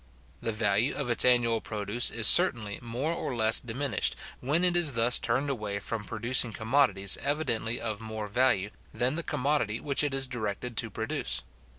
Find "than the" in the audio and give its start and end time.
8.91-9.21